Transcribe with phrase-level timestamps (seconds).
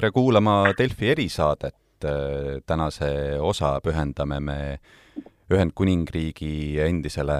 [0.00, 1.76] tere kuulama Delfi erisaadet.
[2.66, 4.78] tänase osa pühendame me
[5.52, 7.36] Ühendkuningriigi endisele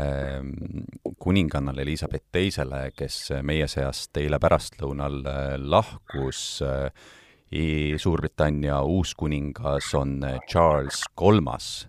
[1.17, 5.23] kuningannale Elizabeth Teisele, kes meie seast eile pärastlõunal
[5.73, 6.43] lahkus.
[8.05, 10.21] Suurbritannia uuskuningas on
[10.53, 11.89] Charles Kolmas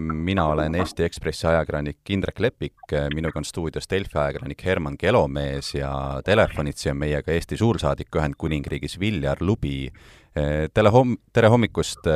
[0.00, 6.20] mina olen Eesti Ekspressi ajakirjanik Indrek Lepik, minuga on stuudios Delfi ajakirjanik Herman Kelomees ja
[6.24, 9.88] telefonitsi on meiega Eesti suursaadik Ühendkuningriigis Viljar Lubi.
[10.74, 12.08] Tere homm-, tere hommikust,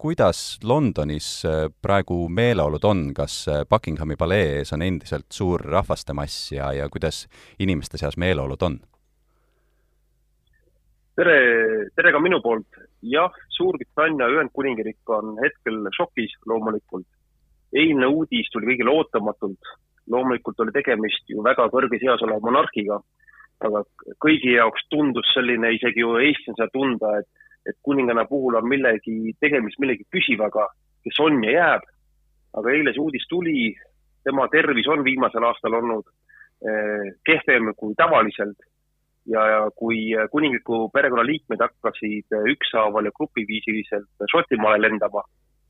[0.00, 1.42] kuidas Londonis
[1.82, 7.26] praegu meeleolud on, kas Buckinghami palee ees on endiselt suur rahvastemass ja, ja kuidas
[7.58, 8.80] inimeste seas meeleolud on?
[11.20, 12.78] Tere, tere ka minu poolt.
[13.04, 17.06] jah, Suurbritannia Ühendkuningriik on hetkel šokis loomulikult.
[17.76, 19.72] eilne uudis tuli kõigile ootamatult.
[20.10, 22.98] loomulikult oli tegemist ju väga kõrges eas oleva monarhiga,
[23.66, 23.84] aga
[24.24, 27.28] kõigi jaoks tundus selline, isegi ju Eestis on seda tunda, et,
[27.68, 30.70] et kuninganna puhul on millegi, tegemist millegi püsivaga,
[31.04, 31.84] kes on ja jääb.
[32.56, 33.68] aga eile see uudis tuli,
[34.24, 36.08] tema tervis on viimasel aastal olnud
[36.64, 38.69] eh, kehvem kui tavaliselt
[39.26, 45.24] ja, ja kui kuningliku perekonnaliikmed hakkasid ükshaaval ja grupiviisiliselt Šotimaale lendama,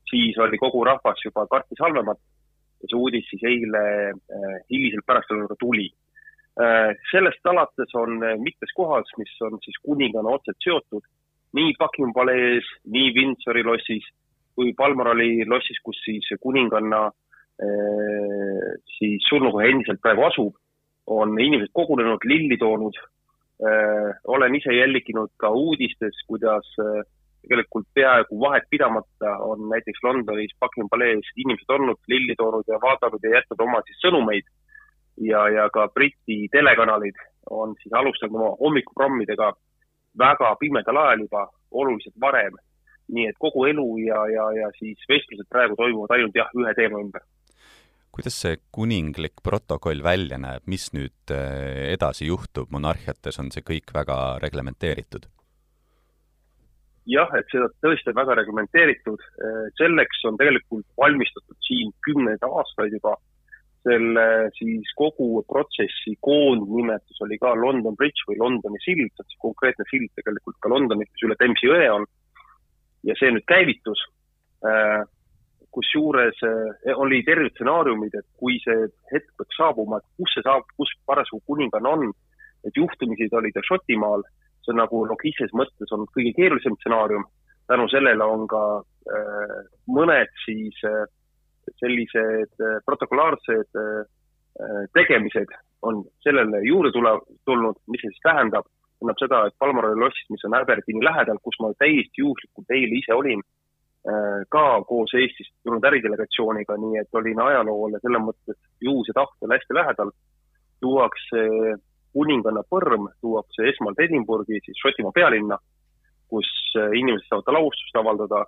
[0.09, 2.19] siis oli kogu rahvas juba kartis halvemat
[2.81, 5.89] ja see uudis siis eile äh, hilisel pärastlõunal tuli
[6.61, 6.95] äh,.
[7.11, 11.05] sellest alates on mitmes kohas, mis on siis kuninganna otseselt seotud,
[11.57, 14.07] nii Buckingham palees, nii Windsori lossis
[14.55, 20.57] kui Balmorali lossis, kus siis kuninganna äh, siis surnukoha endiselt praegu asub,
[21.11, 23.20] on inimesed kogunenud, lilli toonud Äh,
[24.27, 27.03] olen ise jälginud ka uudistes, kuidas äh,
[27.41, 33.23] tegelikult peaaegu vahet pidamata on näiteks Londonis Buckingham palees inimesed olnud, lilli toonud ja vaadanud
[33.23, 34.47] ja jätnud oma siis sõnumeid.
[35.21, 37.17] ja, ja ka Briti telekanalid
[37.49, 39.53] on siis alustanud oma hommikuprogrammidega
[40.17, 42.55] väga pimedal ajal juba, oluliselt varem.
[43.11, 47.01] nii et kogu elu ja, ja, ja siis vestlused praegu toimuvad ainult jah, ühe teema
[47.03, 47.25] ümber
[48.11, 53.93] kuidas see kuninglik protokoll välja näeb, mis nüüd äh, edasi juhtub, monarhiates on see kõik
[53.95, 55.29] väga reglementeeritud?
[57.09, 62.93] jah, et seda tõesti on väga reglementeeritud, äh, selleks on tegelikult valmistatud siin kümneid aastaid
[62.93, 63.15] juba,
[63.81, 64.25] selle
[64.59, 69.87] siis kogu protsessi koondnimetus oli ka London Bridge või Londoni sild, see on siis konkreetne
[69.89, 72.05] sild tegelikult ka Londonis, mis üle Themsi jõe on,
[73.07, 74.05] ja see nüüd käivitus.
[74.61, 75.01] Äh,
[75.75, 80.67] kusjuures eh, oli terved stsenaariumid, et kui see hetk peaks saabuma, et kus see saab,
[80.79, 82.11] kus parasjagu kuninganna on,
[82.67, 84.25] et juhtumisi ta oli ta Šotimaal,
[84.61, 87.25] see on nagu logistilises mõttes on kõige keerulisem stsenaarium,
[87.71, 88.63] tänu sellele on ka
[89.15, 89.57] äh,
[89.89, 91.05] mõned siis äh,
[91.79, 94.03] sellised äh, protokollaarsed äh,
[94.93, 95.55] tegemised
[95.87, 97.15] on sellele juurde tule,
[97.45, 98.67] tulnud, mis see siis tähendab,
[98.99, 103.15] tähendab seda, et Palmaroli lossis, mis on Aberdeeni lähedal, kus ma täiesti juhuslikult eile ise
[103.17, 103.41] olin
[104.49, 110.11] ka koos Eestist tulnud äridelegatsiooniga, nii et olin ajaloole selles mõttes juhuse tahtel hästi lähedal.
[110.81, 111.41] tuuakse
[112.13, 115.57] kuninganna põrm, tuuakse esmalt Edinburghi, siis Šotimaa pealinna,
[116.31, 118.45] kus äh, inimesed saavad talle austust avaldada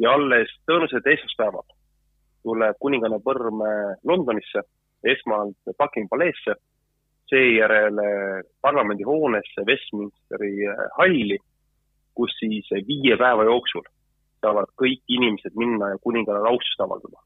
[0.00, 1.66] ja alles tõenäoliselt esmaspäeval
[2.42, 4.64] tuleb kuninganna põrm äh, Londonisse,
[5.04, 6.56] esmalt Buckingham paleesse,
[7.28, 8.00] seejärel
[8.64, 10.66] parlamendihoonesse Westminsteri
[10.98, 11.38] halli,
[12.16, 13.84] kus siis viie päeva jooksul
[14.44, 17.22] saavad kõik inimesed minna ja kuningale austust avaldada.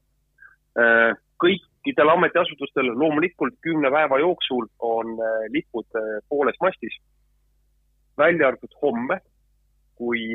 [0.79, 6.95] Äh, kõikidel ametiasutustel loomulikult kümne päeva jooksul on äh, lipud äh, pooles mastis,
[8.19, 9.19] välja arvatud homme,
[9.99, 10.31] kui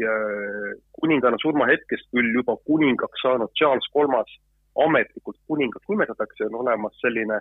[0.92, 4.28] kuninganna surmahetkest küll juba kuningaks saanud Charles Kolmas
[4.76, 7.38] ametlikult kuningaks nimetatakse, on olemas selline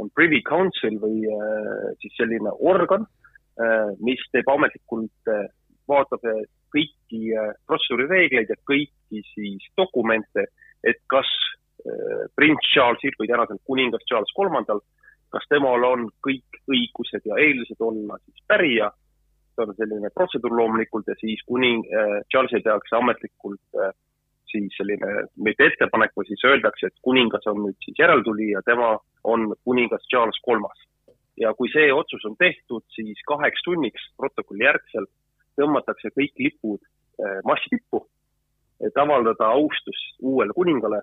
[0.00, 1.20] on Privy Council või
[2.00, 3.04] siis selline organ,
[4.00, 5.32] mis teeb ametlikult,
[5.88, 6.24] vaatab
[6.76, 10.46] kõiki äh, protseduurireegleid ja kõiki siis dokumente,
[10.84, 11.28] et kas
[11.86, 14.82] äh, prints Charlesil või tänasel kuningas Charles kolmandal,
[15.32, 18.90] kas temal on kõik õigused ja eeldused olla siis pärija,
[19.56, 23.94] see on selline protseduur loomulikult ja siis kuning äh,, Charlesil tehakse ametlikult äh,
[24.50, 28.94] siis selline mitte ettepanek või siis öeldakse, et kuningas on nüüd siis järeltulija, tema
[29.24, 30.78] on kuningas Charles kolmas.
[31.36, 35.10] ja kui see otsus on tehtud, siis kaheks tunniks protokolli järgselt
[35.60, 38.04] tõmmatakse kõik lipud äh, massitippu,
[38.80, 41.00] et avaldada austust uuele kuningale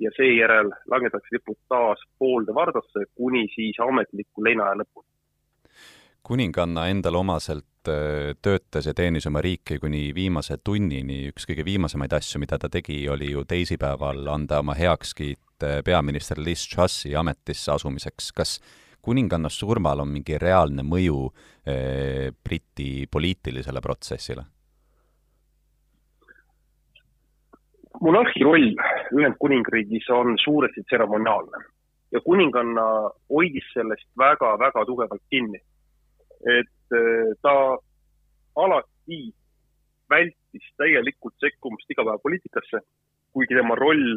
[0.00, 5.08] ja seejärel langetatakse lipud taas poolde vardasse kuni siis ametliku leinaaja lõpuni.
[6.22, 12.12] kuninganna endale omaselt äh, töötas ja teenis oma riiki kuni viimase tunnini, üks kõige viimasemaid
[12.12, 17.72] asju, mida ta tegi, oli ju teisipäeval anda oma heakskiit äh, peaminister Liz Trussi ametisse
[17.72, 18.32] asumiseks.
[18.32, 18.60] kas
[19.02, 21.28] kuninganna surmal on mingi reaalne mõju
[22.44, 24.44] Briti poliitilisele protsessile?
[28.00, 28.70] monarhi roll
[29.18, 31.64] Ühendkuningriigis on suuresti tseremoniaalne
[32.12, 32.86] ja kuninganna
[33.30, 35.60] hoidis sellest väga-väga tugevalt kinni.
[36.56, 36.96] et
[37.42, 37.76] ta
[38.56, 39.34] alati
[40.10, 42.80] vältis täielikult sekkumist igapäevapoliitikasse,
[43.32, 44.16] kuigi tema roll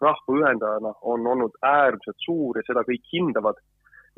[0.00, 3.62] rahva ühendajana on olnud äärmiselt suur ja seda kõik hindavad,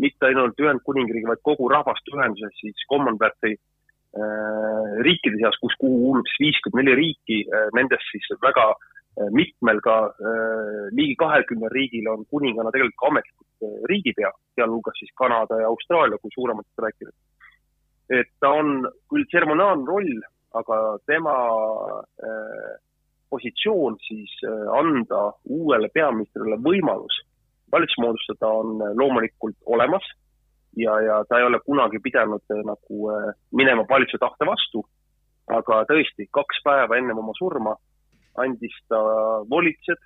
[0.01, 6.31] mitte ainult Ühendkuningriigi, vaid kogu rahvaste ühenduses siis Commonwealthi äh, riikide seas, kus, kuhu kuulub
[6.31, 12.11] siis viiskümmend neli riiki äh,, nendest siis väga äh, mitmel ka äh, ligi kahekümnel riigil
[12.15, 17.17] on kuninganna tegelikult ka ametlikult äh, riigipea, sealhulgas siis Kanada ja Austraalia, kui suurematest rääkida.
[18.11, 20.23] et ta on küll tseremoniaalne roll,
[20.59, 20.77] aga
[21.07, 21.35] tema
[22.27, 22.71] äh,
[23.31, 27.21] positsioon siis äh, anda uuele peaministrile võimalus
[27.73, 30.07] valitsust moodustada on äh, loomulikult olemas
[30.77, 33.13] ja, ja ta ei ole kunagi pidanud äh, nagu
[33.53, 34.85] minema valitsuse tahte vastu.
[35.51, 37.75] aga tõesti, kaks päeva ennem oma surma
[38.39, 39.01] andis ta
[39.51, 40.05] volitused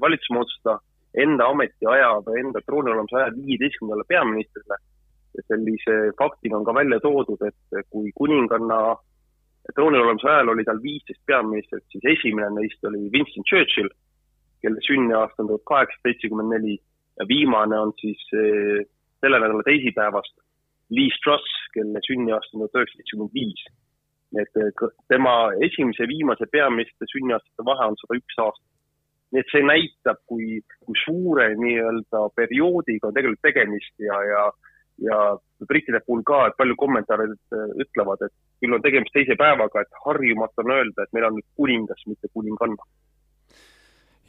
[0.00, 0.74] valitsust moodustada
[1.18, 4.76] enda ametiaja või enda troonil olemise aja viieteistkümnendale peaministrile.
[5.48, 8.94] sellise faktiga on ka välja toodud, et kui kuninganna
[9.74, 13.88] troonil olemise ajal oli tal viisteist peaministrit, siis esimene neist oli Winston Churchill,
[14.62, 16.76] kelle sünniaasta on tuhat kaheksasada seitsekümmend neli
[17.20, 18.84] ja viimane on siis eh,
[19.20, 20.34] selle nädala teisipäevast
[20.90, 23.64] Lee Truss, kelle sünniaasta on tuhat üheksasada seitsekümmend viis.
[24.42, 25.34] et eh, tema
[25.68, 28.70] esimese ja viimase peaministri sünniaastate vahe on sada üks aastat.
[29.32, 34.44] nii et see näitab, kui, kui suure nii-öelda perioodiga on tegelikult tegemist ja, ja
[35.02, 35.38] ja
[35.68, 40.02] brittide puhul ka, et paljud kommentaarid äh, ütlevad, et küll on tegemist teise päevaga, et
[40.04, 42.86] harjumatu on öelda, et meil on nüüd kuningas, mitte kuninganna.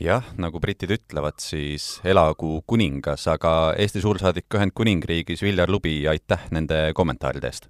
[0.01, 6.89] Jah, nagu britid ütlevad, siis elagu kuningas, aga Eesti suursaadik Ühendkuningriigis Viljar Lubi, aitäh nende
[6.97, 7.69] kommentaaride eest!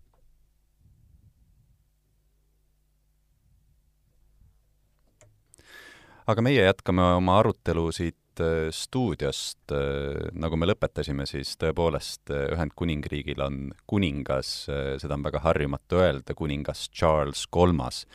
[6.25, 12.47] aga meie jätkame oma arutelu siit äh, stuudiost, äh, nagu me lõpetasime, siis tõepoolest äh,
[12.55, 14.55] Ühendkuningriigil on kuningas,
[15.01, 18.05] seda on väga harjumatu öelda, kuningas Charles Kolmas.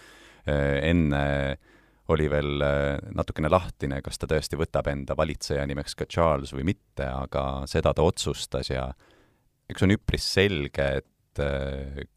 [0.50, 1.58] enne
[2.10, 2.64] oli veel
[3.14, 7.94] natukene lahtine, kas ta tõesti võtab enda valitseja nimeks ka Charles või mitte, aga seda
[7.96, 8.88] ta otsustas ja
[9.70, 11.42] eks on üpris selge, et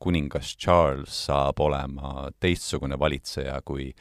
[0.01, 3.91] kuningas Charles saab olema teistsugune valitseja kui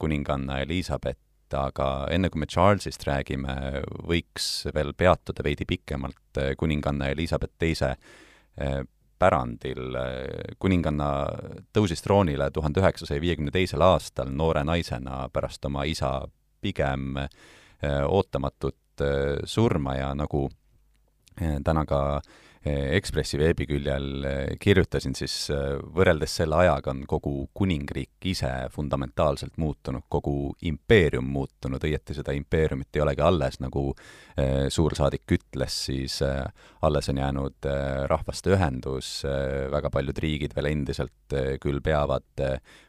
[0.00, 1.20] kuninganna Elizabeth,
[1.54, 3.54] aga enne kui me Charlesist räägime,
[4.08, 7.94] võiks veel peatuda veidi pikemalt kuninganna Elizabeth teise
[9.18, 9.96] pärandil.
[10.58, 11.08] kuninganna
[11.74, 16.22] tõusis troonile tuhande üheksasaja viiekümne teisel aastal noore naisena pärast oma isa
[16.60, 18.76] pigem eh, ootamatut
[19.44, 20.48] surma ja nagu
[21.38, 22.20] täna ka
[22.68, 30.06] Ekspressi veebiküljel eh, kirjutasin, siis eh, võrreldes selle ajaga on kogu kuningriik ise fundamentaalselt muutunud,
[30.10, 36.18] kogu impeerium muutunud, õieti seda impeeriumit ei olegi alles, nagu eh, suursaadik ütles, siis
[36.82, 37.68] alles on jäänud
[38.10, 39.12] rahvaste ühendus,
[39.72, 42.44] väga paljud riigid veel endiselt küll peavad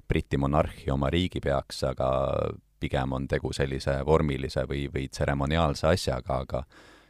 [0.09, 2.09] Briti monarhi oma riigipeaks, aga
[2.79, 6.63] pigem on tegu sellise vormilise või, või tseremoniaalse asjaga, aga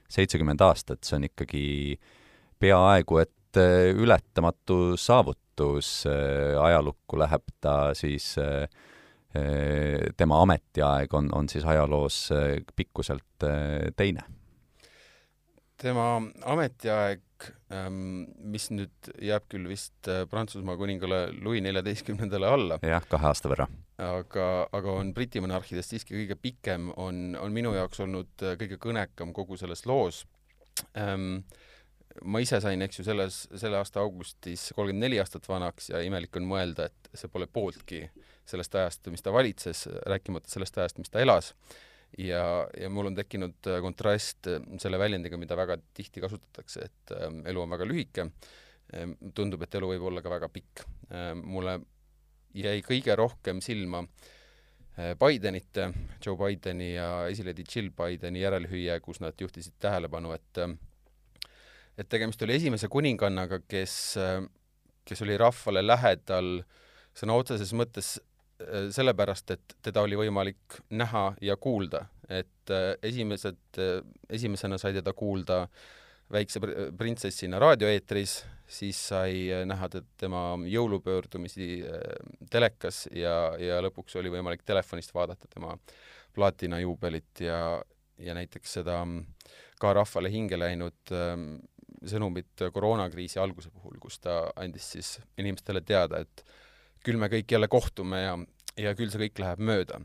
[0.10, 2.15] seitsekümmend aastat, see on ikkagi äh,
[2.60, 8.68] peaaegu et äh, ületamatu saavutus, äh, ajalukku läheb ta siis, äh,
[10.18, 12.32] tema ametiaeg on, on siis ajaloos
[12.75, 13.46] pikkuselt
[13.96, 14.24] teine.
[15.78, 16.18] tema
[16.50, 17.22] ametiaeg,
[17.72, 22.80] ähm, mis nüüd jääb küll vist Prantsusmaa kuningale Louis neljateistkümnendale alla.
[22.82, 23.70] jah, kahe aasta võrra.
[24.01, 29.30] aga, aga on Briti monarhidest siiski kõige pikem, on, on minu jaoks olnud kõige kõnekam
[29.38, 30.25] kogu selles loos
[30.98, 31.44] ähm,
[32.25, 36.36] ma ise sain, eks ju, selles, selle aasta augustis kolmkümmend neli aastat vanaks ja imelik
[36.39, 38.04] on mõelda, et see pole pooltki
[38.50, 41.54] sellest ajast, mis ta valitses, rääkimata sellest ajast, mis ta elas.
[42.18, 42.42] ja,
[42.80, 47.30] ja mul on tekkinud äh, kontrast äh, selle väljendiga, mida väga tihti kasutatakse, et äh,
[47.51, 48.25] elu on väga lühike.
[48.98, 50.82] Ähm, tundub, et elu võib olla ka väga pikk.
[51.13, 51.78] Ähm, mulle
[52.58, 54.01] jäi kõige rohkem silma
[55.00, 55.86] Bidenite,
[56.20, 60.60] Joe Bideni ja esiledi Jill Bideni järelhüüe, kus nad juhtisid tähelepanu, et
[62.00, 63.94] et tegemist oli esimese kuningannaga, kes,
[65.03, 66.62] kes oli rahvale lähedal
[67.18, 73.62] sõna otseses mõttes äh, sellepärast, et teda oli võimalik näha ja kuulda, et äh, esimesed,
[73.79, 75.65] äh, esimesena sai teda kuulda
[76.29, 76.62] väikse
[76.98, 79.88] printsessina raadioeetris, siis sai näha
[80.22, 81.79] tema jõulupöördumisi
[82.53, 85.74] telekas ja, ja lõpuks oli võimalik telefonist vaadata tema
[86.38, 87.82] plaatinajuubelit ja,
[88.22, 89.00] ja näiteks seda
[89.82, 91.18] ka rahvale hinge läinud
[92.08, 96.44] sõnumit koroonakriisi alguse puhul, kus ta andis siis inimestele teada, et
[97.03, 98.36] küll me kõik jälle kohtume ja,
[98.79, 100.01] ja küll see kõik läheb mööda.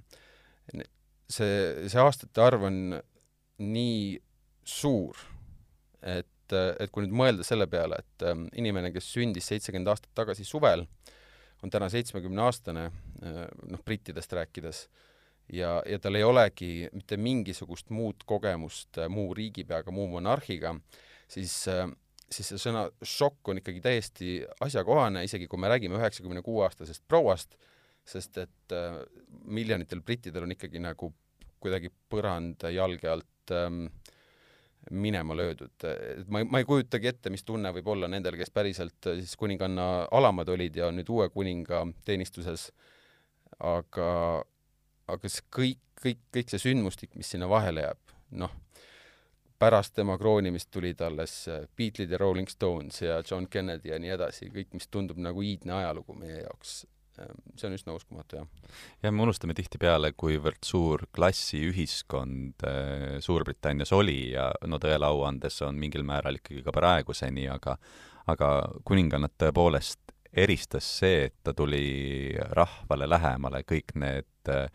[1.28, 2.78] see, see aastate arv on
[3.58, 4.18] nii
[4.64, 5.18] suur,
[6.02, 10.44] et, et kui nüüd mõelda selle peale, et ähm, inimene, kes sündis seitsekümmend aastat tagasi
[10.44, 10.86] suvel,
[11.64, 12.84] on täna seitsmekümneaastane,
[13.24, 14.84] äh, noh, brittidest rääkides,
[15.52, 20.74] ja, ja tal ei olegi mitte mingisugust muud kogemust äh, muu riigipeaga, muu monarhiga,
[21.34, 21.88] siis äh,
[22.34, 27.04] siis see sõna šokk on ikkagi täiesti asjakohane, isegi kui me räägime üheksakümne kuue aastasest
[27.08, 27.58] prouast,
[28.08, 28.98] sest et äh,
[29.44, 31.12] miljonitel brittidel on ikkagi nagu
[31.64, 33.86] kuidagi põrand jalge alt ähm,
[34.90, 35.86] minema löödud.
[36.28, 39.36] ma ei, ma ei kujutagi ette, mis tunne võib olla nendel, kes päriselt äh, siis
[39.40, 42.68] kuninganna alamad olid ja on nüüd uue kuninga teenistuses,
[43.60, 44.10] aga,
[45.08, 48.60] aga see kõik, kõik, kõik see sündmustik, mis sinna vahele jääb, noh
[49.58, 54.14] pärast tema kroonimist tulid alles äh, Beatlesid ja Rolling Stones ja John Kennedy ja nii
[54.16, 56.84] edasi, kõik, mis tundub nagu iidne ajalugu meie jaoks.
[57.18, 58.72] Ähm, see on üsna uskumatu, jah.
[59.02, 65.60] ja me unustame tihtipeale, kuivõrd suur klassiühiskond äh, Suurbritannias oli ja no tõele au andes
[65.62, 67.78] on mingil määral ikkagi ka praeguseni, aga
[68.26, 68.48] aga
[68.88, 74.66] kuningannat tõepoolest eristas see, et ta tuli rahvale lähemale, kõik need äh,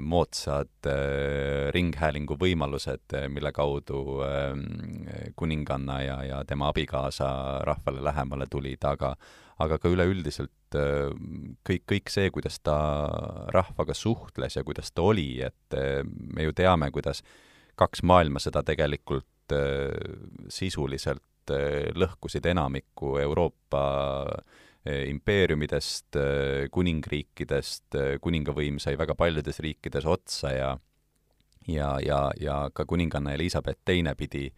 [0.00, 4.64] moodsad äh, ringhäälingu võimalused, äh, mille kaudu ähm,
[5.36, 7.28] kuninganna ja, ja tema abikaasa
[7.66, 9.14] rahvale lähemale tulid, aga
[9.56, 10.76] aga ka üleüldiselt
[11.64, 12.74] kõik, kõik see, kuidas ta
[13.54, 17.22] rahvaga suhtles ja kuidas ta oli, et me ju teame, kuidas
[17.80, 19.54] kaks maailmasõda tegelikult
[20.52, 21.24] sisuliselt
[21.96, 23.86] lõhkusid enamiku Euroopa
[24.26, 30.70] äh, impeeriumidest, eh, kuningriikidest, eh, kuningavõim sai väga paljudes riikides otsa ja
[31.66, 34.52] ja, ja, ja ka kuninganna Elizabeth Teine pidi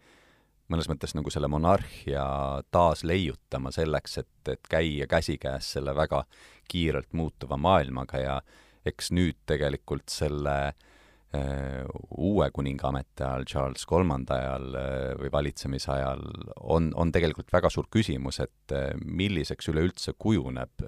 [0.69, 6.23] mõnes mõttes nagu selle monarhia taasleiutama selleks, et, et käia käsikäes selle väga
[6.69, 8.41] kiirelt muutuva maailmaga ja
[8.85, 10.89] eks nüüd tegelikult selle Äh,
[12.17, 16.23] uue kuninga ametiajal, Charles Kolmanda ajal äh, või valitsemise ajal
[16.57, 20.85] on, on tegelikult väga suur küsimus, et äh, milliseks üleüldse kujuneb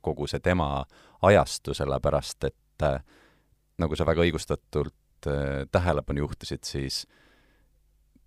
[0.00, 0.86] kogu see tema
[1.28, 2.86] ajastu, sellepärast et
[3.82, 5.28] nagu sa väga õigustatult
[5.70, 7.02] tähelepanu juhtisid, siis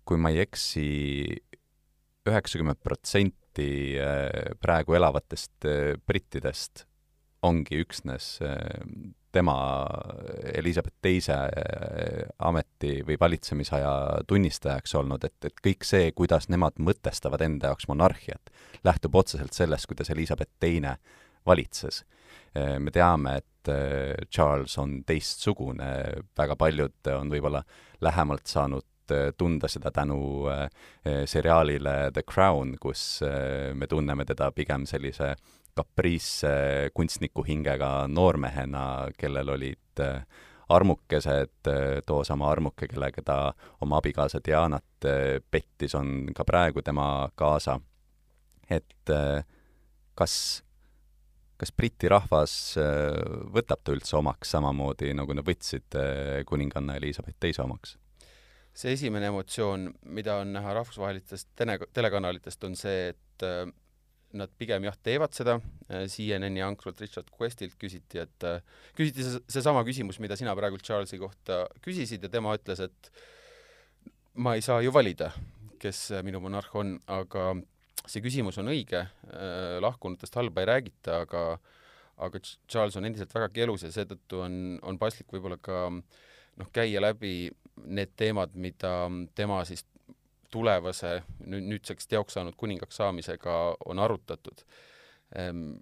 [0.06, 0.86] kui ma ei eksi,
[2.26, 3.98] üheksakümmend protsenti
[4.62, 5.66] praegu elavatest
[6.08, 6.86] brittidest
[7.44, 8.38] ongi üksnes
[9.36, 9.56] tema
[10.54, 13.92] Elizabeth teise äh, ameti või valitsemisaja
[14.28, 18.52] tunnistajaks olnud, et, et kõik see, kuidas nemad mõtestavad enda jaoks monarhiat,
[18.86, 20.96] lähtub otseselt sellest, kuidas Elizabeth teine
[21.46, 22.02] valitses.
[22.56, 25.90] Äh, me teame, et äh, Charles on teistsugune,
[26.38, 27.62] väga paljud on võib-olla
[28.04, 28.86] lähemalt saanud
[29.38, 30.48] tunda seda tänu
[31.04, 33.20] seriaalile The Crown, kus
[33.74, 35.34] me tunneme teda pigem sellise
[35.76, 38.84] kapriisse kunstniku hingega noormehena,
[39.18, 40.22] kellel olid äh,
[40.72, 43.36] armukesed, äh, toosama armuke, kellega ta
[43.84, 47.80] oma abikaasa Dianat äh, pettis, on ka praegu tema kaasa.
[48.70, 49.10] et
[50.18, 50.32] kas,
[51.56, 52.74] kas Briti rahvas
[53.54, 55.94] võtab ta üldse omaks samamoodi, nagu nad võtsid
[56.50, 57.94] kuninganna Elizabeth teise omaks?
[58.76, 63.46] See esimene emotsioon, mida on näha rahvusvahelistest tele, telekanalitest, on see, et
[64.36, 65.56] nad pigem jah, teevad seda,
[65.88, 68.60] äh, CNN-i ankrult Richard Questilt küsiti, et äh,
[68.98, 73.10] küsiti seesama küsimus, mida sina praegu Charlesi kohta küsisid ja tema ütles, et
[74.42, 75.30] ma ei saa ju valida,
[75.80, 77.54] kes minu monarh on, aga
[78.06, 81.48] see küsimus on õige, äh, lahkunutest halba ei räägita, aga
[82.16, 84.54] aga Charles on endiselt vägagi elus ja seetõttu on,
[84.88, 85.82] on paslik võib-olla ka
[86.56, 87.50] noh, käia läbi
[87.86, 88.92] need teemad, mida
[89.34, 89.84] tema siis
[90.52, 94.62] tulevase, nüüd, nüüdseks teoks saanud kuningaks saamisega on arutatud.
[95.36, 95.78] Ehm,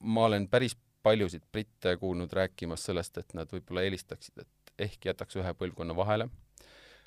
[0.00, 5.36] ma olen päris paljusid britte kuulnud rääkimas sellest, et nad võib-olla eelistaksid, et ehk jätaks
[5.40, 6.28] ühe põlvkonna vahele,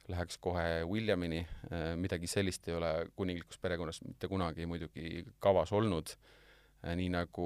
[0.08, 6.16] läheks kohe Williamini, ehm, midagi sellist ei ole kuninglikus perekonnas mitte kunagi muidugi kavas olnud,
[6.84, 7.46] nii nagu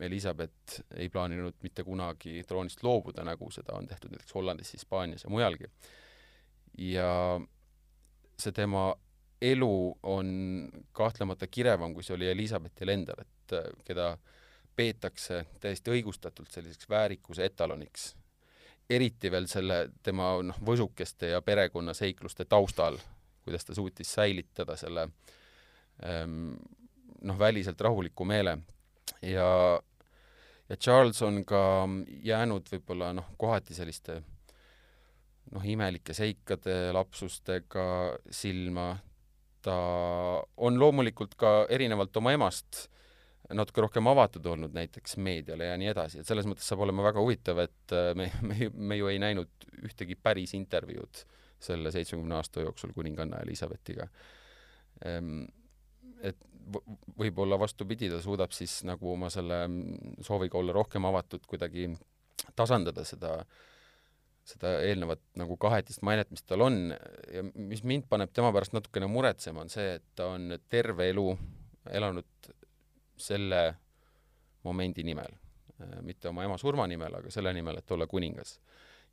[0.00, 5.30] Elizabeth ei plaaninud mitte kunagi troonist loobuda, nagu seda on tehtud näiteks Hollandis, Hispaanias ja
[5.30, 5.68] mujalgi.
[6.78, 7.40] ja
[8.40, 8.94] see tema
[9.42, 10.28] elu on
[10.92, 14.14] kahtlemata kirevam, kui see oli Elizabethil endal, et äh, keda
[14.76, 18.14] peetakse täiesti õigustatult selliseks väärikuse etaloniks.
[18.90, 22.98] eriti veel selle tema noh, võsukeste ja perekonnaseikluste taustal,
[23.44, 25.04] kuidas ta suutis säilitada selle
[26.04, 26.56] ähm,
[27.26, 28.58] noh, väliselt rahuliku meele.
[29.22, 29.80] Ja
[30.70, 31.88] ja Charles on ka
[32.22, 34.20] jäänud võib-olla noh, kohati selliste
[35.50, 37.84] noh, imelike seikade, lapsustega
[38.30, 38.92] silma,
[39.62, 39.76] ta
[40.56, 42.86] on loomulikult ka erinevalt oma emast
[43.54, 47.22] natuke rohkem avatud olnud näiteks meediale ja nii edasi, et selles mõttes saab olema väga
[47.22, 51.24] huvitav, et äh, me, me, me ju ei näinud ühtegi päris intervjuud
[51.60, 54.06] selle seitsmekümne aasta jooksul kuninganna Elizabethiga.
[55.04, 55.42] Ehm,
[56.22, 56.38] et
[57.18, 59.64] võib-olla vastupidi, ta suudab siis nagu oma selle
[60.26, 61.88] sooviga olla rohkem avatud kuidagi
[62.56, 63.32] tasandada seda,
[64.46, 69.08] seda eelnevat nagu kahetist mainet, mis tal on ja mis mind paneb tema pärast natukene
[69.10, 71.26] muretsema, on see, et ta on terve elu
[71.90, 72.50] elanud
[73.20, 73.60] selle
[74.64, 75.32] momendi nimel,
[76.04, 78.58] mitte oma ema surma nimel, aga selle nimel, et olla kuningas.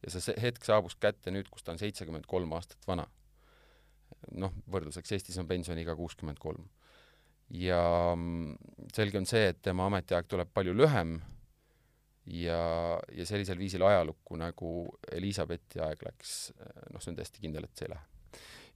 [0.03, 3.07] ja see hetk saabus kätte nüüd, kus ta on seitsekümmend kolm aastat vana.
[4.31, 6.67] noh, võrdluseks Eestis on pensioniiga kuuskümmend kolm.
[7.53, 7.81] Ja
[8.15, 8.57] mm,
[8.93, 11.17] selge on see, et tema ametiaeg tuleb palju lühem
[12.33, 12.61] ja,
[13.15, 14.73] ja sellisel viisil ajalukku, nagu
[15.11, 16.37] Elizabethi aeg läks,
[16.91, 18.05] noh, see on täiesti kindel, et see ei lähe.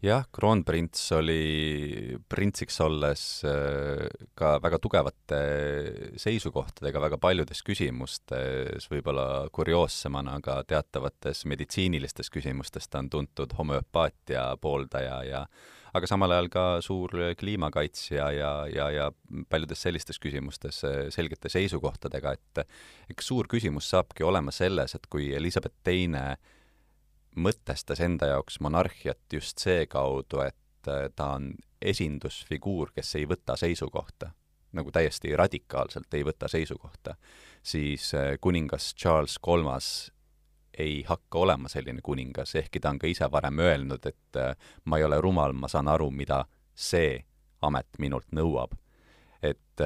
[0.02, 5.42] Jah, kroonprints oli printsiks olles äh, ka väga tugevate
[6.18, 15.22] seisukohtadega väga paljudes küsimustes, võib-olla kurioossemana ka teatavates meditsiinilistes küsimustes ta on tuntud homöopaatia pooldaja
[15.28, 15.44] ja
[15.98, 19.10] aga samal ajal ka suur kliimakaitsja ja, ja, ja
[19.50, 22.64] paljudes sellistes küsimustes äh, selgete seisukohtadega, et
[23.12, 26.26] eks suur küsimus saabki olema selles, et kui Elizabeth Teine
[27.36, 34.32] mõtestas enda jaoks monarhiat just seekaudu, et äh, ta on esindusfiguur, kes ei võta seisukohta,
[34.78, 37.16] nagu täiesti radikaalselt ei võta seisukohta,
[37.64, 40.12] siis äh, kuningas Charles Kolmas
[40.78, 44.98] ei hakka olema selline kuningas, ehkki ta on ka ise varem öelnud, et äh, ma
[44.98, 47.20] ei ole rumal, ma saan aru, mida see
[47.62, 48.78] amet minult nõuab.
[49.42, 49.82] et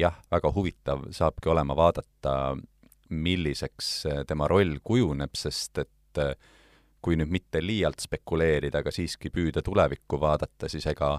[0.00, 2.56] jah, väga huvitav saabki olema vaadata,
[3.12, 6.20] milliseks tema roll kujuneb, sest et
[7.04, 11.18] kui nüüd mitte liialt spekuleerida, aga siiski püüda tulevikku vaadata, siis ega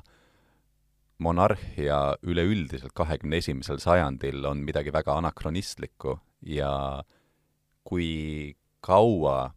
[1.21, 6.17] monarhia üleüldiselt kahekümne esimesel sajandil on midagi väga anakronistlikku
[6.49, 6.71] ja
[7.86, 9.52] kui kaua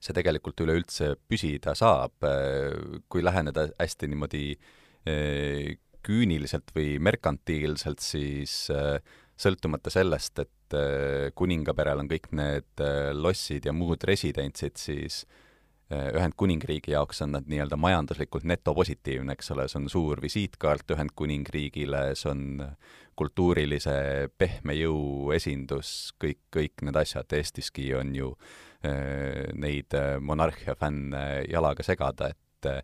[0.00, 2.14] see tegelikult üleüldse püsida saab,
[3.12, 4.44] kui läheneda hästi niimoodi
[5.04, 8.96] eh, küüniliselt või merkantiilselt, siis eh,
[9.40, 15.49] sõltumata sellest, et äh, kuningaperel on kõik need äh, lossid ja muud residentsid, siis äh,
[15.90, 22.30] Ühendkuningriigi jaoks on nad nii-öelda majanduslikult netopositiivne, eks ole, see on suur visiitkaart Ühendkuningriigile, see
[22.30, 22.44] on
[23.18, 23.94] kultuurilise
[24.38, 28.30] pehme jõu esindus, kõik, kõik need asjad, Eestiski on ju
[29.60, 32.74] neid monarhia fänne jalaga segada, et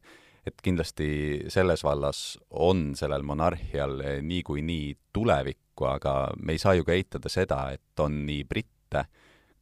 [0.47, 1.07] et kindlasti
[1.51, 2.19] selles vallas
[2.63, 8.01] on sellel monarhial niikuinii tulevik, kokku, aga me ei saa ju ka eitada seda, et
[8.01, 9.07] on nii britte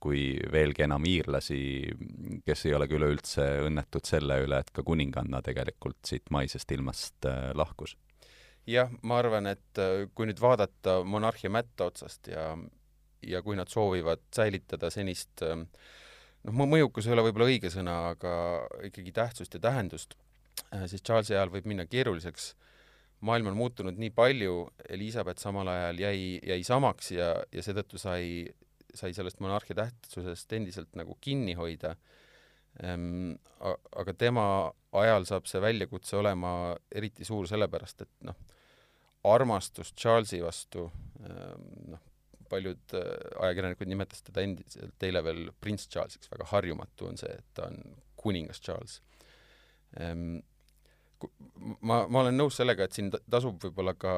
[0.05, 1.59] kui veelgi enam iirlasi,
[2.45, 7.29] kes ei ole ka üleüldse õnnetud selle üle, et ka kuninganna tegelikult siit maisest ilmast
[7.31, 7.97] äh, lahkus.
[8.69, 12.51] jah, ma arvan, et äh, kui nüüd vaadata monarhia mätta otsast ja,
[13.25, 15.57] ja kui nad soovivad säilitada senist äh,
[16.45, 18.35] noh, mõjukus ei ole võib-olla õige sõna, aga
[18.91, 20.19] ikkagi tähtsust ja tähendust,
[20.91, 22.53] siis Charlesi ajal võib minna keeruliseks
[23.25, 28.45] maailm on muutunud nii palju, Elizabeth samal ajal jäi, jäi samaks ja, ja seetõttu sai,
[28.99, 31.95] sai sellest monarhia tähtsusest endiselt nagu kinni hoida
[32.83, 33.35] ehm,.
[34.01, 34.47] aga tema
[35.05, 38.39] ajal saab see väljakutse olema eriti suur sellepärast, et noh,
[39.31, 40.89] armastus Charlesi vastu
[41.25, 42.03] ehm,, noh,
[42.51, 43.13] paljud äh,
[43.47, 47.79] ajakirjanikud nimetasid teda endiselt eile veel prints Charlesiks, väga harjumatu on see, et ta on
[48.21, 49.01] kuningas Charles
[50.01, 50.43] ehm,
[51.81, 54.15] ma, ma olen nõus sellega, et siin tasub võib-olla ka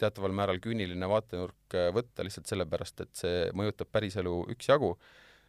[0.00, 4.96] teataval määral küüniline vaatenurk äh, võtta lihtsalt sellepärast, et see mõjutab päriselu üksjagu.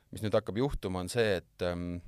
[0.09, 1.99] mis nüüd hakkab juhtuma, on see, et ähm,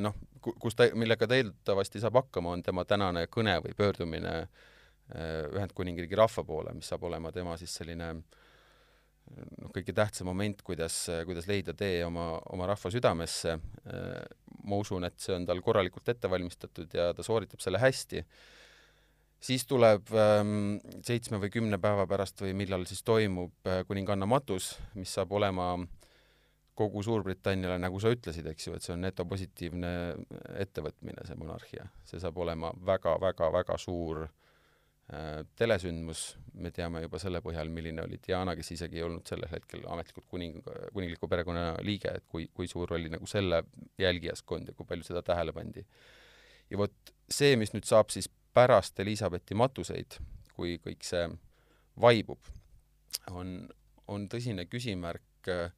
[0.00, 5.44] noh, kus ta, millega ta eeldatavasti saab hakkama, on tema tänane kõne või pöördumine äh,
[5.52, 11.48] Ühendkuningriigi rahva poole, mis saab olema tema siis selline noh, kõige tähtsam moment, kuidas, kuidas
[11.50, 14.24] leida tee oma, oma rahva südamesse äh,
[14.64, 18.24] ma usun, et see on tal korralikult ette valmistatud ja ta sooritab selle hästi.
[19.44, 24.74] Siis tuleb ähm, seitsme või kümne päeva pärast või millal siis toimub äh, kuninganna matus,
[24.96, 25.74] mis saab olema
[26.74, 29.90] kogu Suurbritanniale, nagu sa ütlesid, eks ju, et see on netopositiivne
[30.58, 31.86] ettevõtmine, see monarhia.
[32.08, 34.32] see saab olema väga-väga-väga suur äh,
[35.12, 36.20] Äh, telesündmus,
[36.56, 40.24] me teame juba selle põhjal, milline oli Diana, kes isegi ei olnud sellel hetkel ametlikult
[40.32, 40.62] kuning,
[40.96, 43.58] kuningliku perekonna liige, et kui, kui suur oli nagu selle
[44.00, 45.84] jälgijaskond ja kui palju seda tähele pandi.
[46.72, 50.18] ja vot see, mis nüüd saab siis pärast Elizabethi matuseid,
[50.54, 51.26] kui kõik see
[52.00, 52.50] vaibub,
[53.30, 53.56] on,
[54.10, 55.70] on tõsine küsimärk äh,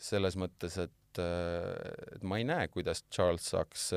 [0.00, 3.90] selles mõttes, et, äh, et ma ei näe, kuidas Charles saaks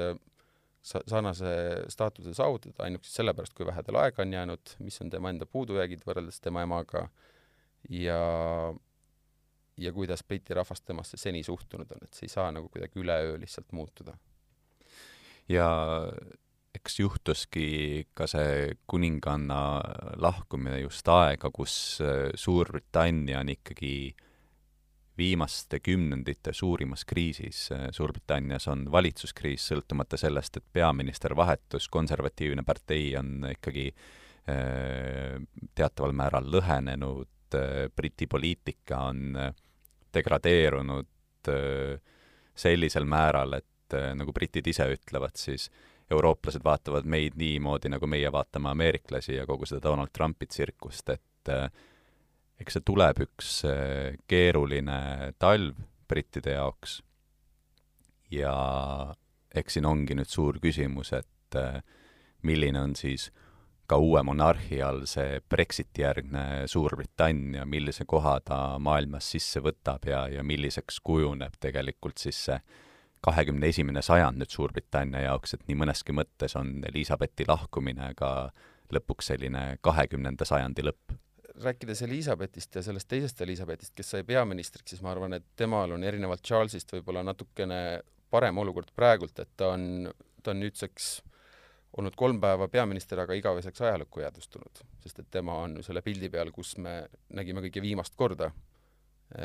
[0.84, 1.52] sa-, sarnase
[1.94, 6.04] staatuse saavutada ainult sellepärast, kui vähe tal aega on jäänud, mis on tema enda puudujäägid
[6.08, 7.08] võrreldes tema emaga
[7.90, 8.20] ja
[9.78, 13.40] ja kuidas Briti rahvas temasse seni suhtunud on, et see ei saa nagu kuidagi üleöö
[13.42, 14.18] lihtsalt muutuda.
[15.50, 15.68] ja
[16.84, 19.60] eks juhtuski ka see kuninganna
[20.20, 24.12] lahkumine just aega, kus äh, Suurbritannia on ikkagi
[25.18, 27.70] viimaste kümnendite suurimas kriisis.
[27.72, 35.40] Äh, Suurbritannias on valitsuskriis, sõltumata sellest, et peaminister vahetus, konservatiivne partei on ikkagi äh,
[35.76, 37.30] teataval määral lõhenenud,
[37.94, 39.36] Briti poliitika on
[40.10, 41.50] degradeerunud
[42.58, 45.68] sellisel määral, et nagu britid ise ütlevad, siis
[46.14, 51.52] eurooplased vaatavad meid niimoodi, nagu meie vaatame ameeriklasi ja kogu seda Donald Trumpi tsirkust, et
[51.52, 51.68] äh,
[52.62, 57.02] eks see tuleb üks äh, keeruline talv brittide jaoks.
[58.34, 58.54] Ja
[59.54, 61.82] eks siin ongi nüüd suur küsimus, et äh,
[62.44, 63.30] milline on siis
[63.90, 70.26] ka uue monarhi all see Brexiti järgne Suurbritannia, millise koha ta maailmas sisse võtab ja,
[70.32, 72.58] ja milliseks kujuneb tegelikult siis see
[73.24, 78.30] kahekümne esimene sajand nüüd Suurbritannia jaoks, et nii mõneski mõttes on Elizabethi lahkumine ka
[78.94, 81.20] lõpuks selline kahekümnenda sajandi lõpp.
[81.64, 86.04] rääkides Elizabethist ja sellest teisest Elizabethist, kes sai peaministriks, siis ma arvan, et temal on
[86.04, 88.02] erinevalt Charlesist võib-olla natukene
[88.34, 90.10] parem olukord praegult, et ta on,
[90.44, 91.12] ta on nüüdseks
[91.98, 96.50] olnud kolm päeva peaminister, aga igaveseks ajalukku jäädvustunud, sest et tema on selle pildi peal,
[96.52, 98.50] kus me nägime kõige viimast korda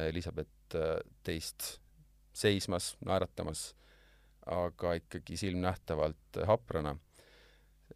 [0.08, 0.78] Elizabeth
[1.24, 1.76] teist
[2.38, 3.72] seismas, naeratamas,
[4.48, 6.96] aga ikkagi silmnähtavalt haprana.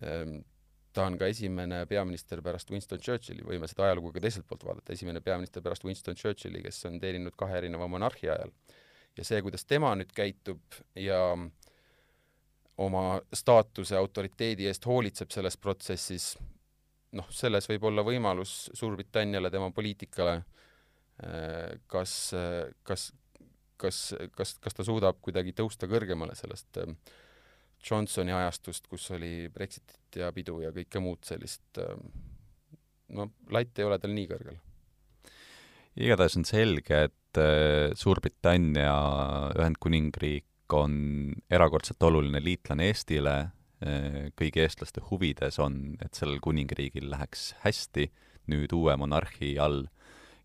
[0.02, 0.40] Ehm,
[0.92, 4.92] ta on ka esimene peaminister pärast Winston Churchilli, võime seda ajalugu ka teiselt poolt vaadata,
[4.92, 8.52] esimene peaminister pärast Winston Churchilli, kes on teeninud kahe erineva monarhi ajal.
[9.16, 11.18] ja see, kuidas tema nüüd käitub ja
[12.80, 13.04] oma
[13.36, 16.30] staatuse autoriteedi eest hoolitseb selles protsessis,
[17.12, 20.38] noh, selles võib olla võimalus Suurbritanniale, tema poliitikale,
[21.24, 22.32] ehm, kas,
[22.84, 23.10] kas,
[23.82, 26.96] kas, kas, kas ta suudab kuidagi tõusta kõrgemale sellest ähm,
[27.82, 32.06] Johnsoni ajastust, kus oli Brexitit ja pidu ja kõike muud sellist, ähm,
[33.16, 34.60] no latt ei ole tal nii kõrgel.
[35.98, 38.94] igatahes on selge, et äh, Suurbritannia
[39.58, 43.36] Ühendkuningriik on erakordselt oluline liitlane Eestile,
[43.84, 48.12] äh, kõigi eestlaste huvides on, et sellel kuningriigil läheks hästi
[48.50, 49.86] nüüd uue monarhi all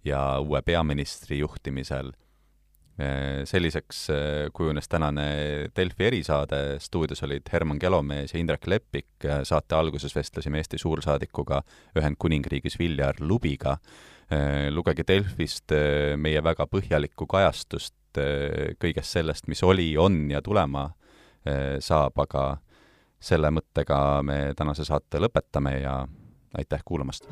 [0.05, 2.13] ja uue peaministri juhtimisel
[3.45, 4.17] selliseks äh,
[4.53, 5.25] kujunes tänane
[5.75, 11.61] Delfi erisaade, stuudios olid Herman Kelomees ja Indrek Leppik, äh, saate alguses vestlesime Eesti suursaadikuga
[11.97, 13.77] Ühendkuningriigis Viljar Lubiga.
[14.69, 15.71] lugege Delfist
[16.19, 18.19] meie väga põhjalikku kajastust
[18.75, 20.89] kõigest sellest, mis oli, on ja tulema
[21.79, 22.57] saab, aga
[23.19, 26.01] selle mõttega me tänase saate lõpetame ja
[26.59, 27.31] aitäh kuulamast!